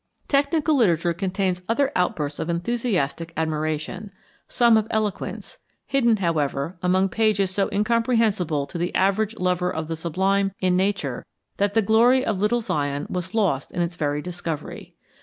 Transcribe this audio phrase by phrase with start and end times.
[0.27, 4.11] Technical literature contains other outbursts of enthusiastic admiration,
[4.47, 9.95] some of eloquence, hidden, however, among pages so incomprehensible to the average lover of the
[9.95, 11.23] sublime in Nature
[11.57, 14.95] that the glory of Little Zion was lost in its very discovery.